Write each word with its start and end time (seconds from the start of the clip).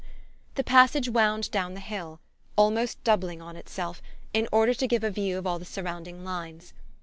The 0.55 0.63
passage 0.63 1.07
wound 1.09 1.51
down 1.51 1.75
the 1.75 1.79
hill, 1.79 2.19
almost 2.55 3.03
doubling 3.03 3.39
on 3.39 3.55
itself, 3.55 4.01
in 4.33 4.47
order 4.51 4.73
to 4.73 4.87
give 4.87 5.03
a 5.03 5.11
view 5.11 5.37
of 5.37 5.45
all 5.45 5.59
the 5.59 5.63
surrounding 5.63 6.23
lines. 6.23 6.73